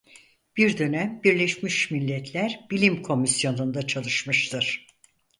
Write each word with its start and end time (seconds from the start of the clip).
Bir 0.57 0.77
dönem 0.77 1.21
Birleşmiş 1.23 1.91
Milletler 1.91 2.67
Bilim 2.71 3.01
Komisyonunda 3.01 3.87
çalışmıştır. 3.87 4.87